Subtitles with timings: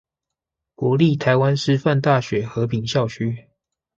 [0.73, 3.49] 國立臺灣師範大學和平校區